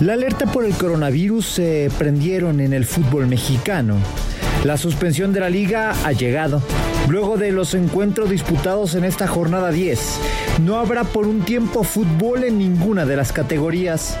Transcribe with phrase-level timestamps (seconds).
[0.00, 3.96] La alerta por el coronavirus se prendieron en el fútbol mexicano.
[4.64, 6.62] La suspensión de la liga ha llegado.
[7.08, 9.98] Luego de los encuentros disputados en esta jornada 10,
[10.62, 14.16] no habrá por un tiempo fútbol en ninguna de las categorías.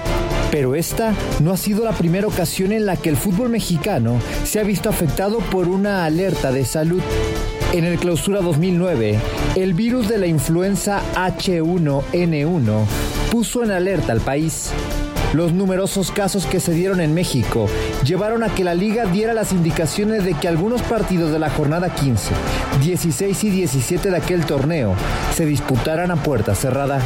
[0.50, 4.58] Pero esta no ha sido la primera ocasión en la que el fútbol mexicano se
[4.58, 7.02] ha visto afectado por una alerta de salud.
[7.72, 9.18] En el clausura 2009,
[9.54, 12.86] el virus de la influenza H1N1
[13.30, 14.70] puso en alerta al país.
[15.32, 17.68] Los numerosos casos que se dieron en México
[18.04, 21.94] llevaron a que la liga diera las indicaciones de que algunos partidos de la jornada
[21.94, 22.32] 15,
[22.82, 24.94] 16 y 17 de aquel torneo
[25.34, 27.00] se disputaran a puerta cerrada.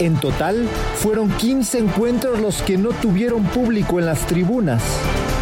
[0.00, 0.66] En total,
[0.96, 4.82] fueron 15 encuentros los que no tuvieron público en las tribunas.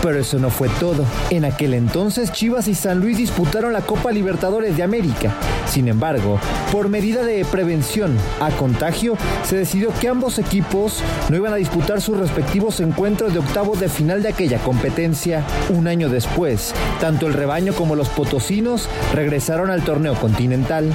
[0.02, 1.04] Pero eso no fue todo.
[1.30, 5.32] En aquel entonces Chivas y San Luis disputaron la Copa Libertadores de América.
[5.66, 6.38] Sin embargo,
[6.72, 12.00] por medida de prevención a contagio, se decidió que ambos equipos no iban a disputar
[12.00, 15.44] sus respectivos encuentros de octavos de final de aquella competencia.
[15.70, 20.92] Un año después, tanto el rebaño como los potosinos regresaron al torneo continental.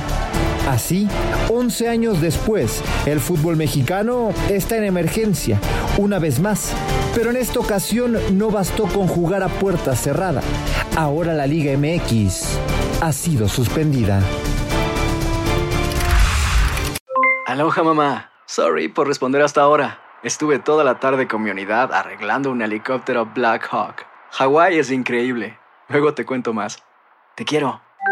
[0.68, 1.08] Así,
[1.50, 5.62] 11 años después, el fútbol mexicano está en emergencia,
[5.98, 6.76] una vez más.
[7.16, 10.42] Pero en esta ocasión no bastó con jugar a puerta cerrada.
[10.98, 12.60] Ahora la Liga MX
[13.02, 14.22] ha sido suspendida.
[17.46, 18.32] Aloha mamá.
[18.46, 20.02] Sorry por responder hasta ahora.
[20.22, 24.06] Estuve toda la tarde con mi unidad arreglando un helicóptero Black Hawk.
[24.32, 25.58] Hawái es increíble.
[25.88, 26.84] Luego te cuento más.
[27.36, 27.87] Te quiero.